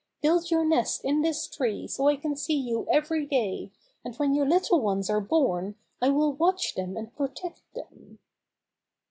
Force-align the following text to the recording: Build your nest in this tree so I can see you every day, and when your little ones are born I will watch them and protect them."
Build 0.23 0.49
your 0.49 0.65
nest 0.65 1.01
in 1.05 1.21
this 1.21 1.45
tree 1.45 1.85
so 1.85 2.07
I 2.07 2.15
can 2.15 2.35
see 2.35 2.55
you 2.55 2.87
every 2.91 3.23
day, 3.27 3.69
and 4.03 4.15
when 4.15 4.33
your 4.33 4.47
little 4.47 4.81
ones 4.81 5.11
are 5.11 5.21
born 5.21 5.75
I 6.01 6.09
will 6.09 6.33
watch 6.33 6.73
them 6.73 6.97
and 6.97 7.15
protect 7.15 7.61
them." 7.75 8.17